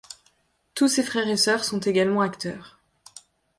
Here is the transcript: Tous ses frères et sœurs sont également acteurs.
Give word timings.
Tous 0.73 0.87
ses 0.87 1.03
frères 1.03 1.27
et 1.27 1.37
sœurs 1.37 1.63
sont 1.63 1.79
également 1.79 2.21
acteurs. 2.21 2.81